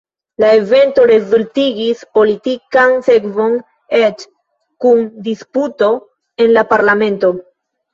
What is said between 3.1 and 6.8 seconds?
sekvon eĉ kun disputo en la